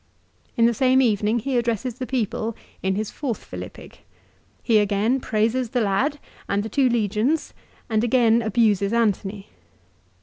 [0.57, 3.99] In the same evening he addresses the people in his fourth Philippic.
[4.63, 6.17] He again praises the lad,
[6.49, 7.53] and the two legions,
[7.87, 9.49] and again abuses Antony.